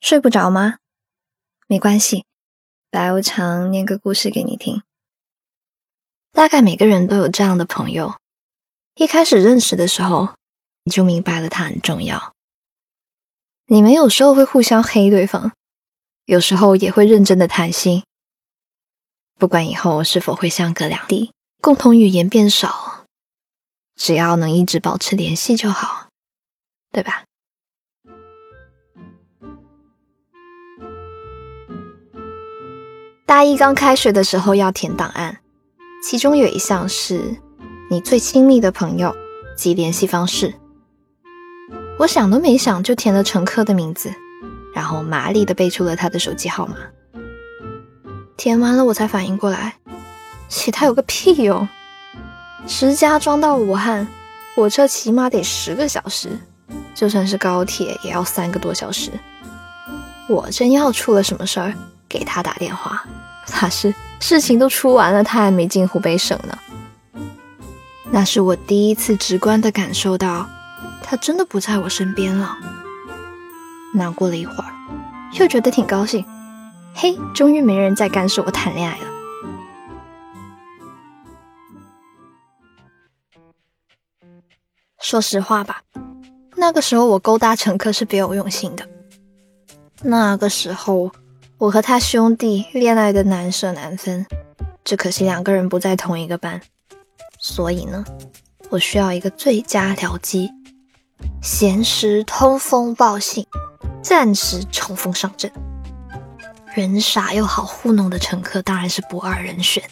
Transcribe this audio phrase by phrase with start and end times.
[0.00, 0.78] 睡不着吗？
[1.66, 2.24] 没关系，
[2.90, 4.82] 白无常念个故事给你听。
[6.32, 8.14] 大概每个人都有这样的朋友，
[8.94, 10.34] 一开始认识的时候，
[10.84, 12.34] 你就明白了他很重要。
[13.66, 15.52] 你们有时候会互相黑对方，
[16.26, 18.04] 有时候也会认真的谈心。
[19.38, 23.06] 不管以后是否会相隔两地，共同语言变少，
[23.96, 26.10] 只要能一直保持联系就好，
[26.92, 27.24] 对吧？
[33.26, 35.36] 大一刚开学的时候要填档案，
[36.00, 37.36] 其中有一项是
[37.90, 39.12] 你最亲密的朋友
[39.56, 40.54] 及联系方式。
[41.98, 44.14] 我想都没想就填了陈科的名字，
[44.72, 46.76] 然后麻利的背出了他的手机号码。
[48.36, 49.74] 填完了我才反应过来，
[50.48, 51.68] 写他有个屁用！
[52.68, 54.06] 石家庄到武汉，
[54.54, 56.38] 火车起码得十个小时，
[56.94, 59.10] 就算是高铁也要三个多小时。
[60.28, 61.74] 我真要出了什么事儿。
[62.08, 63.04] 给他打电话，
[63.46, 66.58] 他是事情都出完了，他还没进湖北省呢。
[68.10, 70.48] 那是我第一次直观的感受到，
[71.02, 72.56] 他真的不在我身边了。
[73.94, 74.70] 难过了一会儿，
[75.32, 76.24] 又觉得挺高兴。
[76.94, 79.04] 嘿，终于没人再干涉我谈恋爱了。
[85.00, 85.82] 说实话吧，
[86.56, 88.86] 那个时候我勾搭乘客是别有用心的。
[90.02, 91.10] 那个时候。
[91.58, 94.26] 我和他兄弟恋爱的难舍难分，
[94.84, 96.60] 只可惜两个人不在同一个班，
[97.38, 98.04] 所以呢，
[98.68, 100.50] 我需要一个最佳僚机，
[101.40, 103.46] 闲时通风报信，
[104.02, 105.50] 暂时冲锋上阵。
[106.74, 109.82] 人傻又好糊弄的乘客当然是不二人选，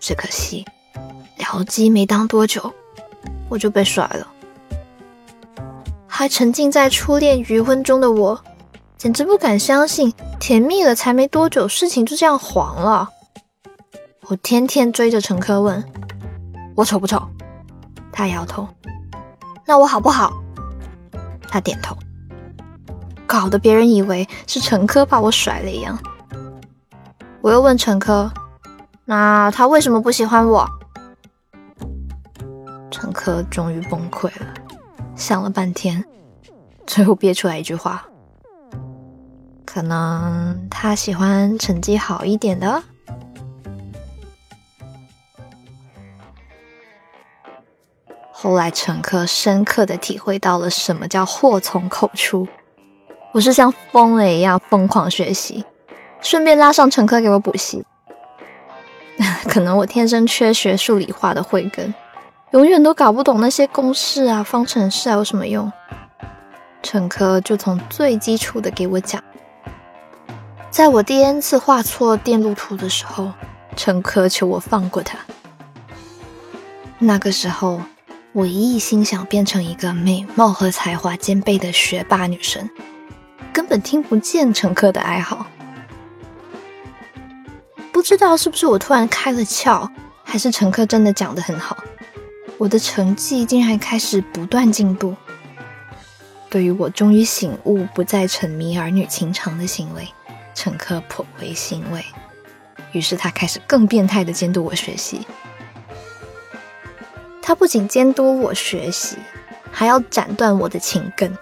[0.00, 0.64] 只可惜
[1.36, 2.72] 僚机没当多久，
[3.50, 4.26] 我就被甩了，
[6.06, 8.42] 还沉浸在初恋余温中的我。
[8.98, 13.08] 简直不敢相信，甜蜜了才没多久，事情就这样黄了。
[14.26, 15.82] 我天天追着陈科问
[16.74, 17.22] ：“我丑不丑？”
[18.10, 18.66] 他摇头。
[19.64, 20.32] 那我好不好？
[21.48, 21.96] 他点头。
[23.24, 25.96] 搞得别人以为是陈科把我甩了一样。
[27.40, 28.32] 我又问陈科
[29.06, 30.68] ：“那他为什么不喜欢我？”
[32.90, 34.54] 陈科终于崩溃了，
[35.14, 36.04] 想了半天，
[36.84, 38.04] 最后憋出来一句话。
[39.70, 42.82] 可能他喜欢成绩好一点的。
[48.32, 52.48] 后来，乘客深刻的体会到了什么叫祸从口出。
[53.32, 55.62] 我是像疯了一样疯狂学习，
[56.22, 57.84] 顺便拉上乘客给我补习。
[59.50, 61.94] 可能我天生缺学数理化的慧根，
[62.52, 65.70] 永远都搞不懂那些公式啊、方程式啊有什么用。
[66.82, 69.22] 乘客就从最基础的给我讲。
[70.70, 73.32] 在我第 n 次画错电路图的时候，
[73.74, 75.18] 陈科求我放过他。
[76.98, 77.80] 那个时候，
[78.32, 82.68] 我一心想变成一个美貌和才华兼备的学霸女神，
[83.52, 85.46] 根本听不见陈科的哀嚎。
[87.90, 89.88] 不知道是不是我突然开了窍，
[90.22, 91.76] 还是陈科真的讲得很好，
[92.56, 95.16] 我的成绩竟然开始不断进步。
[96.48, 100.08] 对于我终于醒悟，不再沉迷儿女情长的行为。
[100.58, 102.04] 乘客颇为欣慰，
[102.90, 105.24] 于是他开始更变态的监督我学习。
[107.40, 109.18] 他不仅监督我学习，
[109.70, 111.32] 还要斩断我的情根。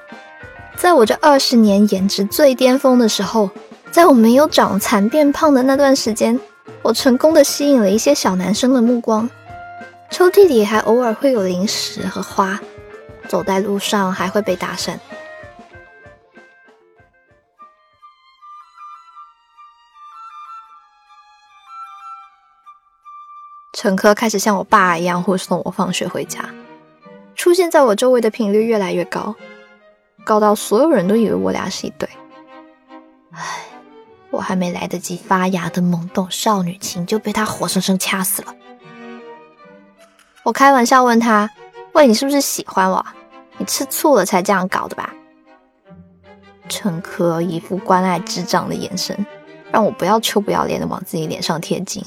[0.77, 3.49] 在我这二十年颜值最巅峰的时候，
[3.91, 6.39] 在我没有长残变胖的那段时间，
[6.83, 9.31] 我成功的吸引了一些小男生的目光。
[10.11, 12.61] 抽屉里还偶尔会有零食和花，
[13.27, 14.99] 走在路上还会被搭讪。
[23.77, 26.49] 乘客开始像我爸一样护送我放学回家，
[27.35, 29.35] 出现在我周围的频率越来越高，
[30.25, 32.09] 高到所有人都以为我俩是一对。
[33.33, 33.43] 唉，
[34.31, 38.55] 我还没来得及发芽的懵懂少女情就被他活生生掐死了。
[40.43, 41.51] 我开玩笑问他
[41.93, 43.05] ：“喂，你是不是喜欢我？
[43.59, 45.13] 你吃醋了才这样搞的吧？”
[46.71, 49.27] 乘客一副关爱智障的眼神，
[49.71, 52.03] 让我不要臭不要脸的往自己脸上贴金。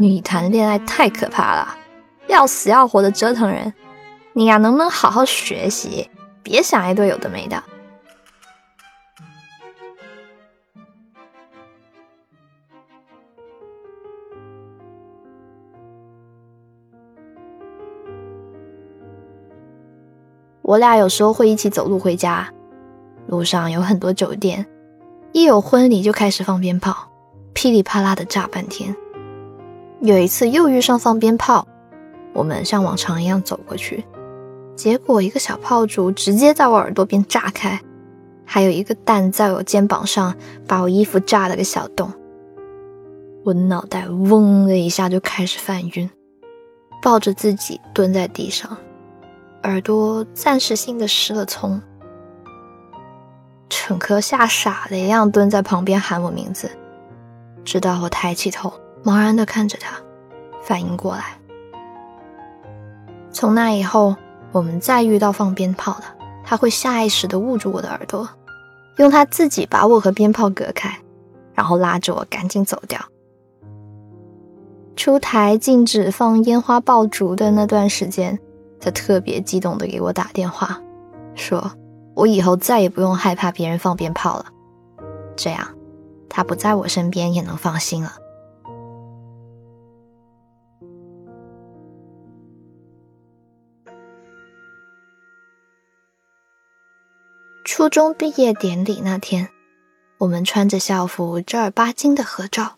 [0.00, 1.76] 你谈恋爱太可怕了，
[2.28, 3.74] 要死要活的折腾人。
[4.32, 6.08] 你呀，能不能好好学习，
[6.40, 7.60] 别想一堆有的没的？
[20.62, 22.48] 我俩有时候会一起走路回家，
[23.26, 24.64] 路上有很多酒店，
[25.32, 27.10] 一有婚礼就开始放鞭炮，
[27.52, 28.94] 噼里啪啦的炸半天。
[30.00, 31.66] 有一次又遇上放鞭炮，
[32.32, 34.04] 我们像往常一样走过去，
[34.76, 37.80] 结果一个小炮竹直接在我耳朵边炸开，
[38.44, 40.34] 还有一个弹在我肩膀上，
[40.68, 42.12] 把我衣服炸了个小洞。
[43.44, 46.08] 我脑袋嗡的一下就开始犯晕，
[47.02, 48.76] 抱着自己蹲在地上，
[49.64, 51.80] 耳朵暂时性的失了聪。
[53.68, 56.70] 乘客吓傻了一样蹲在旁边喊我名字，
[57.64, 58.72] 直到我抬起头。
[59.08, 59.96] 茫然地看着他，
[60.60, 61.38] 反应过来。
[63.30, 64.14] 从那以后，
[64.52, 66.04] 我们再遇到放鞭炮的，
[66.44, 68.28] 他会下意识地捂住我的耳朵，
[68.98, 70.94] 用他自己把我和鞭炮隔开，
[71.54, 73.00] 然后拉着我赶紧走掉。
[74.94, 78.38] 出台禁止放烟花爆竹的那段时间，
[78.78, 80.78] 他特别激动地给我打电话，
[81.34, 81.72] 说
[82.14, 84.44] 我以后再也不用害怕别人放鞭炮了，
[85.34, 85.66] 这样
[86.28, 88.12] 他不在我身边也能放心了。
[97.88, 99.48] 高中毕业典礼那天，
[100.18, 102.76] 我们穿着校服正儿八经的合照。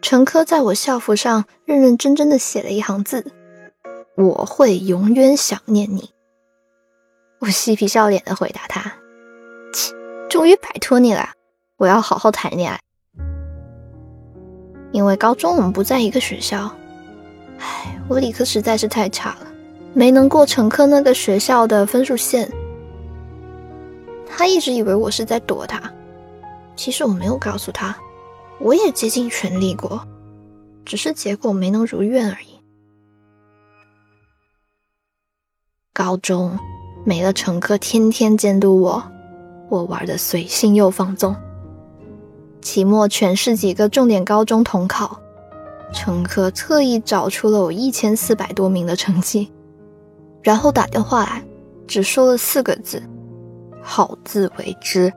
[0.00, 3.30] 陈科在我校服上认认真真的写了一行字
[4.16, 6.08] ：“我会永远想念你。”
[7.40, 8.90] 我嬉皮笑脸的回答他
[9.74, 9.92] ：“切，
[10.30, 11.32] 终于摆脱你了，
[11.76, 12.80] 我要好好谈恋爱。”
[14.92, 16.74] 因为高中我们不在一个学校，
[17.58, 19.46] 唉，我理科实在是太差了，
[19.92, 22.50] 没能过陈科那个学校的分数线。
[24.36, 25.80] 他一直以为我是在躲他，
[26.74, 27.96] 其实我没有告诉他，
[28.58, 30.04] 我也竭尽全力过，
[30.84, 32.60] 只是结果没能如愿而已。
[35.92, 36.58] 高中
[37.04, 39.00] 没了乘客天天监督我，
[39.68, 41.36] 我玩的随性又放纵。
[42.60, 45.16] 期末全市几个重点高中统考，
[45.92, 49.52] 乘客特意找出了我一千四百多名的成绩，
[50.42, 51.44] 然后打电话来，
[51.86, 53.00] 只说了四个字。
[53.84, 55.12] 好自为之。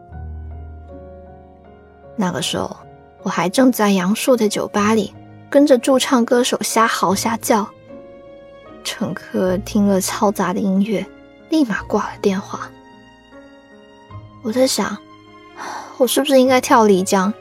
[2.16, 2.76] 那个时候，
[3.24, 5.14] 我还正在杨树的酒吧里
[5.50, 7.68] 跟着驻唱歌手瞎嚎瞎叫。
[8.84, 11.06] 乘客听了嘈杂的音乐，
[11.50, 12.70] 立马挂了电话。
[14.44, 14.98] 我在想，
[15.98, 17.34] 我是不是应该跳漓江？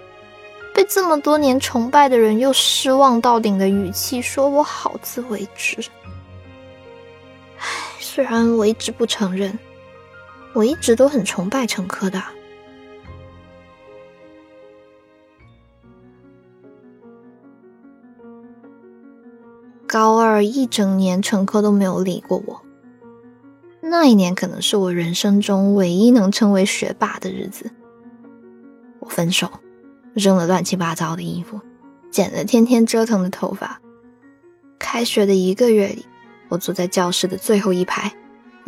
[0.75, 5.77] 被这么多年崇拜的人，用失望到顶的语气说我好自为之。
[7.59, 7.65] 唉，
[7.99, 9.59] 虽然我一直不承认。
[10.57, 12.23] 我一直都很崇拜陈科的。
[19.87, 22.63] 高二一整年，陈科都没有理过我。
[23.83, 27.71] 那一年可能是我人生中唯一能称为学霸的日子。
[29.01, 29.51] 我分手，
[30.15, 31.61] 扔了乱七八糟的衣服，
[32.11, 33.79] 剪了天天折腾的头发。
[34.79, 36.07] 开学的一个月里，
[36.49, 38.11] 我坐在教室的最后一排。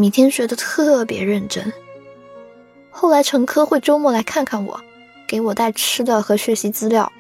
[0.01, 1.73] 每天学的特别认真。
[2.89, 4.81] 后来陈科会周末来看看我，
[5.27, 7.13] 给我带吃的和学习资料。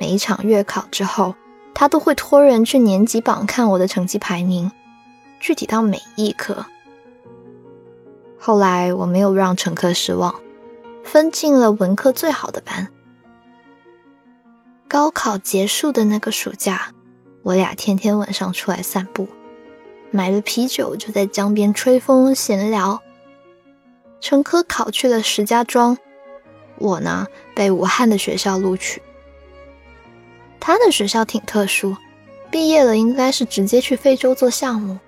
[0.00, 1.34] 每一场月考之后，
[1.74, 4.72] 他都会托人去年级榜看我的成绩排名，
[5.40, 6.64] 具体到每一科。
[8.38, 10.34] 后来我没有让陈科失望，
[11.04, 12.88] 分进了文科最好的班。
[14.88, 16.94] 高考结束的那个暑假，
[17.42, 19.28] 我俩天天晚上出来散步。
[20.10, 23.02] 买了啤酒，就在江边吹风闲聊。
[24.20, 25.96] 陈科考去了石家庄，
[26.78, 29.00] 我呢被武汉的学校录取。
[30.58, 31.96] 他的学校挺特殊，
[32.50, 34.98] 毕业了应该是直接去非洲做项目。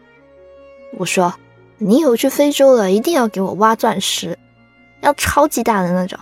[0.96, 1.34] 我说
[1.78, 4.38] ：“你以后去非洲了，一定要给我挖钻石，
[5.00, 6.18] 要超级大的那种，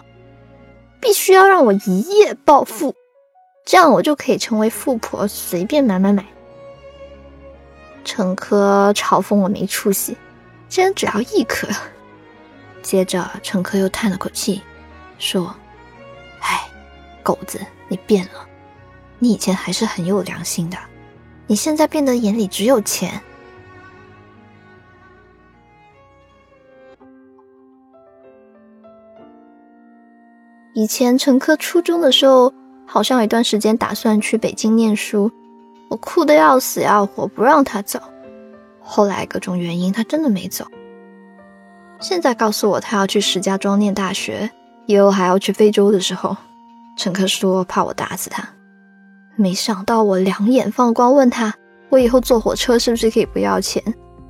[1.01, 2.95] 必须要让我一夜暴富，
[3.67, 6.25] 这样我就可以成为富婆，随便买买买。”
[8.09, 10.17] 陈科嘲讽我没出息，
[10.67, 11.69] 竟然只要一颗。
[12.81, 14.63] 接着，陈科又叹了口气，
[15.19, 15.55] 说
[16.41, 16.67] ：“哎，
[17.23, 18.49] 狗子，你变了。
[19.19, 20.79] 你以前还是很有良心的，
[21.47, 23.21] 你现在变得眼里只有钱。”
[30.73, 32.55] 以前陈科初中的时候，
[32.87, 35.31] 好像有一段时间打算去北京念书。
[35.89, 37.99] 我哭得要死要活，不让他走。
[38.81, 40.67] 后来各种原因，他真的没走。
[42.01, 44.51] 现在告诉我他要去石家庄念大学，
[44.87, 46.37] 以后还要去非洲的时候，
[46.97, 48.49] 陈科说怕我打死他。
[49.37, 51.55] 没想到我两眼放光，问他
[51.91, 53.83] 我以后坐火车是不是可以不要钱？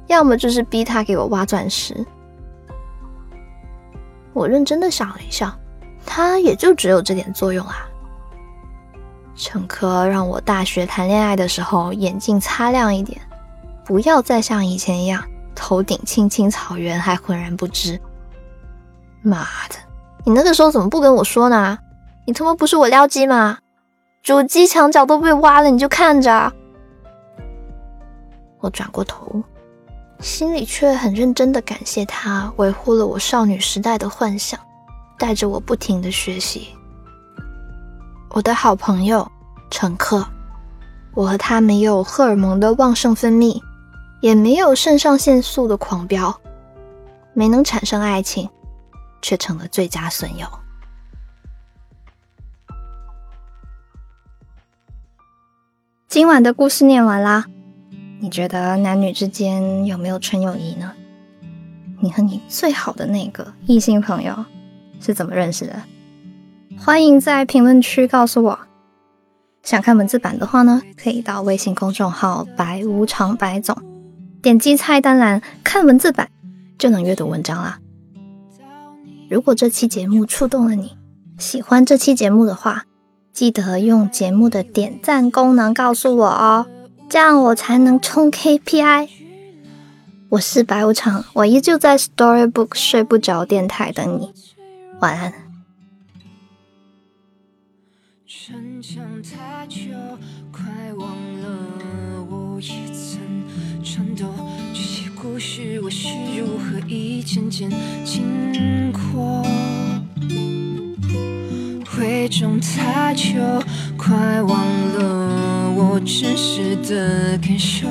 [0.07, 1.95] 要么就是逼他给我挖钻石。
[4.33, 5.59] 我认真的想了一下，
[6.07, 7.88] 他也就只有这点作用啊。
[9.39, 13.21] 陈科让我大学谈恋爱的时候眼镜擦亮一点，
[13.85, 17.99] 不要再像以前一样头顶青青草原还浑然不知。
[19.23, 19.77] 妈的，
[20.25, 21.79] 你那个时候怎么不跟我说呢？
[22.27, 23.59] 你他妈不是我撩机吗？
[24.25, 26.53] 主机墙角都被挖了，你就看着。
[28.61, 29.41] 我转过头，
[30.19, 34.59] 心里却很认真的感谢他维护了我少女时代的幻想，
[35.17, 36.69] 带着我不停的学习。
[38.39, 39.29] 我的好朋友
[39.69, 40.25] 乘客，
[41.13, 43.61] 我和他没有荷尔蒙的旺盛分泌，
[44.21, 46.41] 也没有肾上腺素的狂飙，
[47.35, 48.49] 没能产生爱情，
[49.21, 50.47] 却成了最佳损友。
[56.07, 57.45] 今晚的故事念完啦，
[58.21, 60.93] 你觉得男女之间有没有纯友谊呢？
[61.99, 64.45] 你和你最好的那个异性朋友
[65.01, 65.83] 是怎么认识的？
[66.81, 68.59] 欢迎在评论区告诉我。
[69.63, 73.77] 想看文字版的话呢，可以到微信公众号“白无常白总”，
[74.41, 76.29] 点击菜单栏看文字版，
[76.79, 77.79] 就能阅读文章啦。
[79.29, 80.97] 如果这期节目触动了你，
[81.39, 82.85] 喜欢这期节目的话，
[83.33, 86.67] 记得用节目的点赞功能告诉我哦，
[87.11, 89.09] 这样我才能冲 KPI。
[90.31, 94.33] 我是白无常，我依旧在 Storybook 睡不着电台等你，
[95.01, 95.48] 晚安。
[98.49, 99.91] 逞强太久，
[100.51, 100.65] 快
[100.95, 103.21] 忘了我也曾
[103.85, 104.25] 颤抖。
[104.73, 107.71] 这些故事我是如何一件件
[108.07, 109.45] 经过？
[111.95, 113.35] 回中太久，
[113.99, 114.65] 快忘
[114.95, 117.87] 了我真实的感受。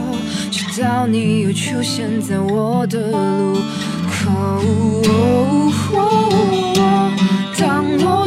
[0.49, 3.59] 直到你又出现在我的路
[4.09, 4.63] 口。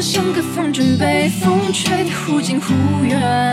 [0.00, 2.73] 像个风筝被风吹得忽近忽
[3.04, 3.52] 远，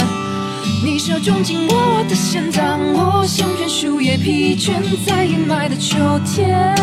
[0.82, 4.72] 你手中紧握我的线，当我像片树叶疲倦
[5.06, 6.74] 在阴霾的秋天，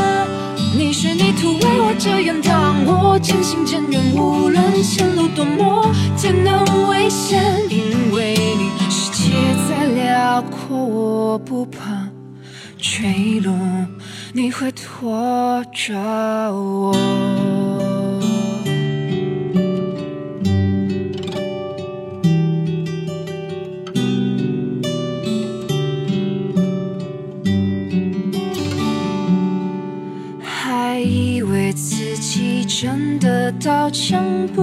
[0.77, 9.33] 你是泥土为我遮掩，当我渐行渐远，无论前路多么艰难危险，因为你世界
[9.67, 12.07] 再辽阔，我不怕
[12.77, 13.55] 坠落，
[14.35, 15.95] 你会拖着
[16.53, 16.95] 我。
[32.85, 34.61] 真的刀枪不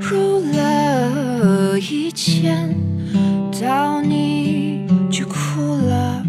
[0.00, 2.74] 入了，一见
[3.60, 6.24] 到你就哭了，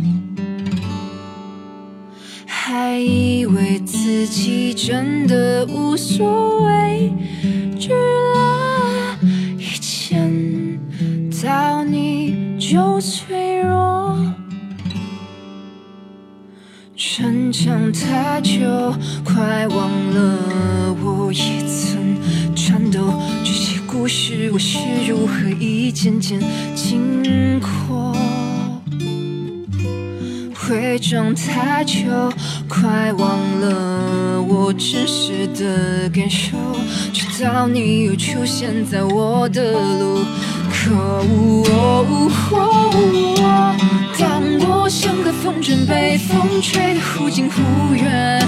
[2.45, 7.09] 还以为自己真的无所谓，
[7.79, 9.17] 惧了，
[9.57, 10.77] 一见
[11.41, 14.17] 到你就脆弱，
[16.97, 18.93] 逞强太久，
[19.35, 20.95] 快忘了。
[21.03, 26.39] 我也曾颤抖，这些故事我是如何一件件
[26.73, 28.15] 经过？
[30.69, 31.97] 伪装太久，
[32.69, 36.55] 快忘了我真实的感受，
[37.11, 40.23] 直到你又出现在我的路
[40.71, 40.93] 口。
[44.17, 48.41] 当我像个风筝被风吹得忽近忽远。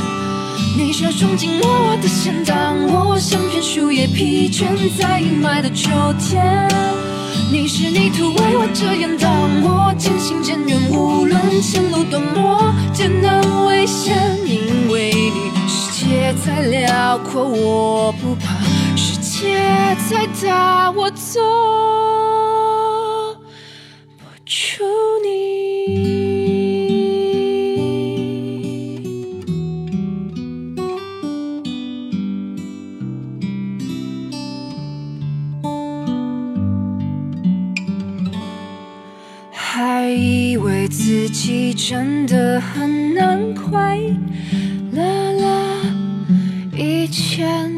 [0.77, 6.69] 你手中紧握我的线，当我像片树叶疲倦在阴霾的秋天。
[7.51, 9.31] 你是泥土为我遮掩，当
[9.63, 14.15] 我渐行渐远，无论前路多么艰难危险，
[14.45, 18.53] 因为你世界再辽阔我不怕，
[18.95, 19.57] 世界
[20.07, 21.41] 再大我走
[41.07, 43.97] 自己真的很难快。
[44.91, 45.79] 乐了，
[46.75, 47.76] 以前